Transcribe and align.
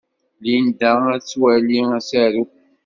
Linda 0.43 0.91
ad 1.15 1.23
twali 1.29 1.77
asaru. 1.97 2.43